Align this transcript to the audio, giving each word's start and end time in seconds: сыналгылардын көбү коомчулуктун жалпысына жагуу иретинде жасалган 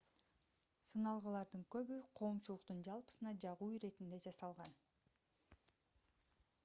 сыналгылардын 0.91 1.65
көбү 1.75 1.99
коомчулуктун 2.21 2.81
жалпысына 2.87 3.35
жагуу 3.45 3.69
иретинде 3.77 4.21
жасалган 4.27 4.75